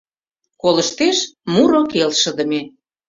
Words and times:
Колыштеш— 0.61 1.17
муро 1.53 1.81
келшыдыме. 1.91 2.61